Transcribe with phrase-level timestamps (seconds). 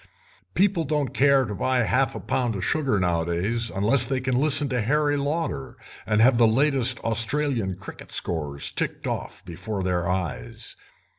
[0.55, 4.67] People don't care to buy half a pound of sugar nowadays unless they can listen
[4.69, 5.77] to Harry Lauder
[6.07, 10.75] and have the latest Australian cricket scores ticked off before their eyes.